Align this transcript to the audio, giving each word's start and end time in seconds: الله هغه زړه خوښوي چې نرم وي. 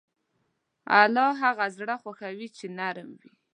الله 1.01 1.25
هغه 1.43 1.65
زړه 1.77 1.95
خوښوي 2.01 2.47
چې 2.57 2.65
نرم 2.77 3.09
وي. 3.19 3.31